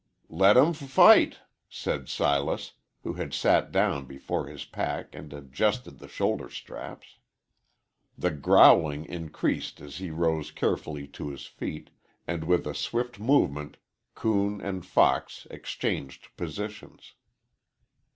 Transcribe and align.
"Let 0.29 0.57
'em 0.57 0.69
f 0.69 0.77
fight," 0.77 1.41
said 1.69 2.09
Silas, 2.09 2.71
who 3.03 3.13
had 3.13 3.35
sat 3.35 3.71
down 3.71 4.05
before 4.05 4.47
his 4.47 4.65
pack 4.65 5.13
and 5.13 5.31
adjusted 5.31 5.99
the 5.99 6.07
shoulder 6.07 6.49
straps. 6.49 7.19
The 8.17 8.31
growling 8.31 9.05
increased 9.05 9.79
as 9.79 9.97
he 9.99 10.09
rose 10.09 10.49
carefully 10.49 11.05
to 11.09 11.29
his 11.29 11.45
feet, 11.45 11.91
and 12.25 12.45
with 12.45 12.65
a 12.65 12.73
swift 12.73 13.19
movement 13.19 13.77
coon 14.15 14.59
and 14.59 14.83
fox 14.83 15.45
exchanged 15.51 16.35
positions. 16.35 17.13